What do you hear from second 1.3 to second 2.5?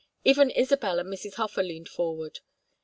Hofer leaned forward.